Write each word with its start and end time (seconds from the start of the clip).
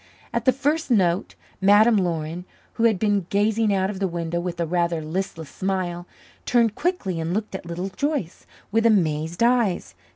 At 0.33 0.45
the 0.45 0.51
first 0.51 0.89
note 0.89 1.35
Madame 1.61 1.95
Laurin, 1.95 2.45
who 2.73 2.85
had 2.85 2.97
been 2.97 3.27
gazing 3.29 3.71
out 3.71 3.91
of 3.91 3.99
the 3.99 4.07
window 4.07 4.39
with 4.39 4.59
a 4.59 4.65
rather 4.65 4.99
listless 4.99 5.49
smile, 5.51 6.07
turned 6.43 6.73
quickly 6.73 7.19
and 7.19 7.35
looked 7.35 7.53
at 7.53 7.67
Little 7.67 7.89
Joyce 7.89 8.47
with 8.71 8.87
amazed 8.87 9.43
eyes. 9.43 9.93